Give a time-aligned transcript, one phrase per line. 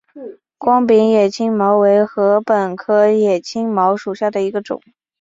[0.57, 4.81] 光柄野青茅为禾本科野青茅属下的一个种。